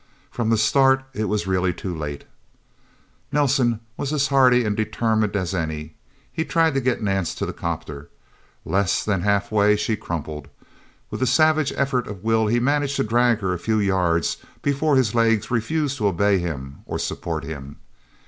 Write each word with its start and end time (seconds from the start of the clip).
From 0.31 0.49
the 0.49 0.57
start 0.57 1.03
it 1.13 1.25
was 1.25 1.45
really 1.45 1.73
too 1.73 1.95
late. 1.95 2.23
Nelsen 3.31 3.81
was 3.97 4.11
as 4.11 4.29
hardy 4.29 4.65
and 4.65 4.75
determined 4.75 5.35
as 5.35 5.53
any. 5.53 5.93
He 6.33 6.43
tried 6.43 6.73
to 6.73 6.81
get 6.81 7.03
Nance 7.03 7.35
to 7.35 7.45
the 7.45 7.53
'copter. 7.53 8.09
Less 8.65 9.05
than 9.05 9.21
halfway, 9.21 9.75
she 9.75 9.95
crumpled. 9.95 10.47
With 11.11 11.21
a 11.21 11.27
savage 11.27 11.71
effort 11.75 12.07
of 12.07 12.23
will 12.23 12.47
he 12.47 12.59
managed 12.59 12.95
to 12.95 13.03
drag 13.03 13.41
her 13.41 13.53
a 13.53 13.59
few 13.59 13.79
yards, 13.79 14.37
before 14.63 14.95
his 14.95 15.13
legs 15.13 15.51
refused 15.51 15.99
to 15.99 16.07
obey 16.07 16.39
him, 16.39 16.79
or 16.87 16.97
support 16.97 17.43
him. 17.43 17.75